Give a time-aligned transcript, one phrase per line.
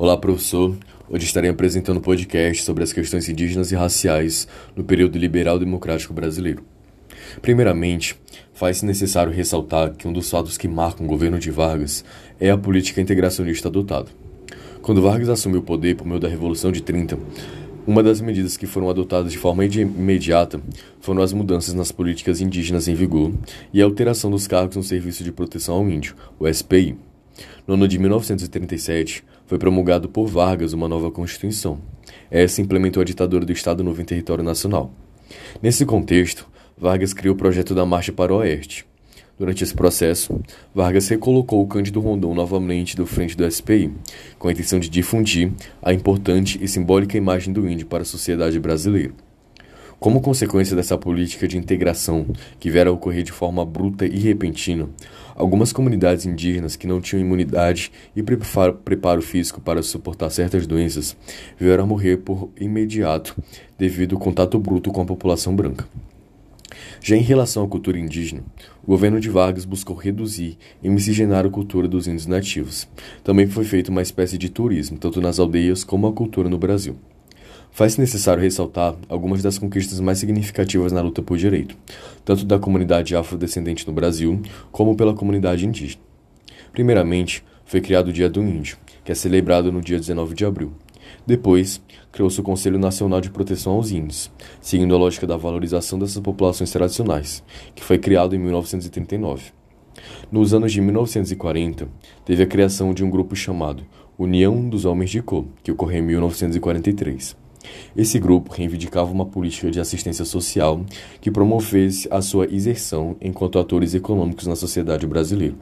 [0.00, 0.76] Olá, professor.
[1.10, 4.46] Hoje estarei apresentando um podcast sobre as questões indígenas e raciais
[4.76, 6.62] no período liberal democrático brasileiro.
[7.42, 8.14] Primeiramente,
[8.54, 12.04] faz-se necessário ressaltar que um dos fatos que marcam o governo de Vargas
[12.38, 14.06] é a política integracionista adotada.
[14.82, 17.18] Quando Vargas assumiu o poder por meio da Revolução de 30,
[17.84, 20.60] uma das medidas que foram adotadas de forma imediata
[21.00, 23.32] foram as mudanças nas políticas indígenas em vigor
[23.74, 27.07] e a alteração dos cargos no Serviço de Proteção ao Índio, o SPI.
[27.66, 31.78] No ano de 1937, foi promulgado por Vargas uma nova Constituição.
[32.30, 34.92] Essa implementou a ditadura do Estado Novo em território nacional.
[35.62, 38.86] Nesse contexto, Vargas criou o projeto da Marcha para o Oeste.
[39.38, 40.40] Durante esse processo,
[40.74, 43.92] Vargas recolocou o Cândido Rondon novamente do frente do SPI,
[44.38, 48.58] com a intenção de difundir a importante e simbólica imagem do índio para a sociedade
[48.58, 49.12] brasileira.
[50.00, 52.24] Como consequência dessa política de integração
[52.60, 54.88] que viera a ocorrer de forma bruta e repentina,
[55.34, 61.16] algumas comunidades indígenas que não tinham imunidade e preparo físico para suportar certas doenças
[61.58, 63.36] vieram a morrer por imediato
[63.76, 65.84] devido ao contato bruto com a população branca.
[67.00, 68.44] Já em relação à cultura indígena,
[68.84, 72.86] o governo de Vargas buscou reduzir e miscigenar a cultura dos índios nativos.
[73.24, 76.96] Também foi feita uma espécie de turismo, tanto nas aldeias como a cultura no Brasil.
[77.70, 81.76] Faz-se necessário ressaltar algumas das conquistas mais significativas na luta por direito,
[82.24, 86.02] tanto da comunidade afrodescendente no Brasil como pela comunidade indígena.
[86.72, 90.72] Primeiramente, foi criado o Dia do Índio, que é celebrado no dia 19 de abril.
[91.26, 96.20] Depois, criou-se o Conselho Nacional de Proteção aos Índios, seguindo a lógica da valorização dessas
[96.20, 97.42] populações tradicionais,
[97.74, 99.52] que foi criado em 1939.
[100.30, 101.88] Nos anos de 1940,
[102.24, 103.84] teve a criação de um grupo chamado
[104.18, 107.36] União dos Homens de Cor, que ocorreu em 1943.
[107.96, 110.84] Esse grupo reivindicava uma política de assistência social
[111.20, 115.54] que promovesse a sua inserção enquanto atores econômicos na sociedade brasileira.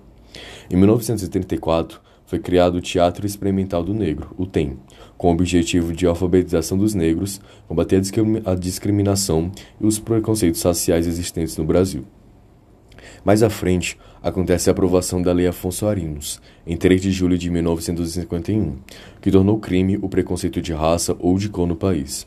[0.70, 4.78] Em 1934, foi criado o Teatro Experimental do Negro, o TEM,
[5.16, 8.02] com o objetivo de alfabetização dos negros, combater
[8.44, 9.50] a discriminação
[9.80, 12.04] e os preconceitos raciais existentes no Brasil.
[13.26, 17.50] Mais à frente, acontece a aprovação da Lei Afonso Arinos, em 3 de julho de
[17.50, 18.76] 1951,
[19.20, 22.24] que tornou crime o preconceito de raça ou de cor no país.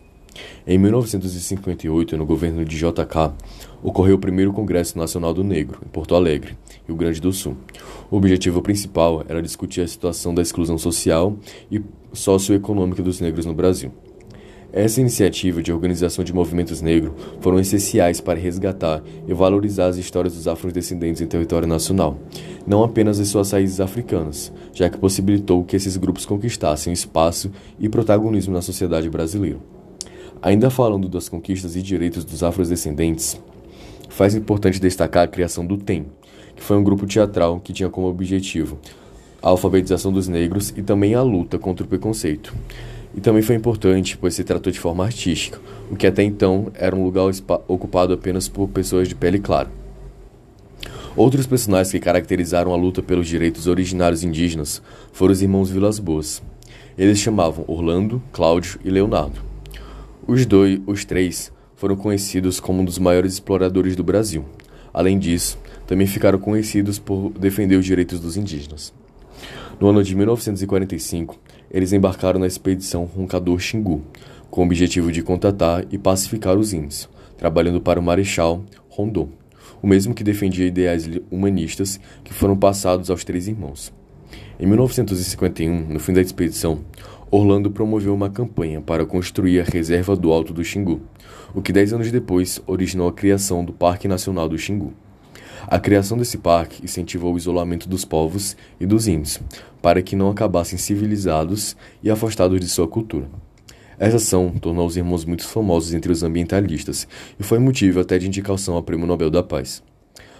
[0.68, 3.32] Em 1958, no governo de JK,
[3.82, 7.56] ocorreu o primeiro Congresso Nacional do Negro, em Porto Alegre, Rio Grande do Sul.
[8.12, 11.38] O objetivo principal era discutir a situação da exclusão social
[11.72, 11.82] e
[12.12, 13.94] socioeconômica dos negros no Brasil.
[14.72, 20.36] Essa iniciativa de organização de movimentos negros foram essenciais para resgatar e valorizar as histórias
[20.36, 22.20] dos afrodescendentes em território nacional,
[22.68, 27.90] não apenas as suas raízes africanas, já que possibilitou que esses grupos conquistassem espaço e
[27.90, 29.58] protagonismo na sociedade brasileira.
[30.40, 33.42] Ainda falando das conquistas e direitos dos afrodescendentes,
[34.08, 36.06] faz importante destacar a criação do TEM,
[36.56, 38.78] que foi um grupo teatral que tinha como objetivo
[39.42, 42.54] a alfabetização dos negros e também a luta contra o preconceito.
[43.16, 45.60] E também foi importante, pois se tratou de forma artística,
[45.90, 47.26] o que até então era um lugar
[47.68, 49.72] ocupado apenas por pessoas de pele clara.
[51.16, 54.82] Outros personagens que caracterizaram a luta pelos direitos originários indígenas
[55.12, 56.42] foram os irmãos Vilas Boas.
[56.98, 59.42] Eles chamavam Orlando, Cláudio e Leonardo.
[60.28, 64.46] Os dois, os três, foram conhecidos como um dos maiores exploradores do Brasil.
[64.94, 68.94] Além disso, também ficaram conhecidos por defender os direitos dos indígenas.
[69.80, 71.40] No ano de 1945,
[71.72, 74.04] eles embarcaram na expedição Roncador Xingu,
[74.52, 77.08] com o objetivo de contatar e pacificar os índios,
[77.38, 79.30] trabalhando para o Marechal Rondon,
[79.82, 83.94] o mesmo que defendia ideais humanistas que foram passados aos três irmãos.
[84.60, 86.80] Em 1951, no fim da expedição,
[87.32, 91.00] Orlando promoveu uma campanha para construir a reserva do Alto do Xingu,
[91.56, 94.94] o que dez anos depois originou a criação do Parque Nacional do Xingu.
[95.68, 99.40] A criação desse parque incentivou o isolamento dos povos e dos índios,
[99.82, 103.28] para que não acabassem civilizados e afastados de sua cultura.
[103.98, 108.28] Essa ação tornou os irmãos muito famosos entre os ambientalistas e foi motivo até de
[108.28, 109.84] indicação ao Prêmio Nobel da Paz.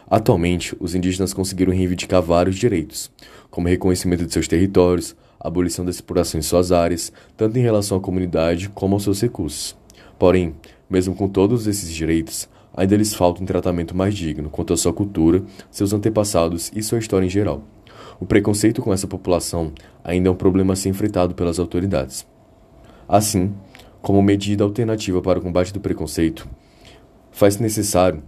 [0.10, 3.12] Atualmente, os indígenas conseguiram reivindicar vários direitos,
[3.52, 8.02] como reconhecimento de seus territórios, abolição da exploração em suas áreas, tanto em relação à
[8.02, 9.76] comunidade como aos seus recursos.
[10.18, 10.56] Porém,
[10.90, 14.94] mesmo com todos esses direitos, ainda lhes falta um tratamento mais digno quanto à sua
[14.94, 17.64] cultura, seus antepassados e sua história em geral.
[18.20, 19.72] O preconceito com essa população
[20.04, 22.28] ainda é um problema a ser enfrentado pelas autoridades.
[23.08, 23.54] Assim,
[24.02, 26.48] como medida alternativa para o combate do preconceito,
[27.32, 28.22] faz necessário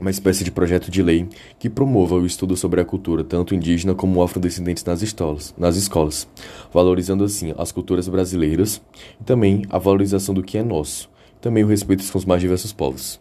[0.00, 1.28] uma espécie de projeto de lei
[1.58, 6.26] que promova o estudo sobre a cultura tanto indígena como afrodescendentes nas escolas, nas escolas,
[6.72, 8.80] valorizando assim as culturas brasileiras
[9.20, 12.72] e também a valorização do que é nosso, também o respeito com os mais diversos
[12.72, 13.20] povos.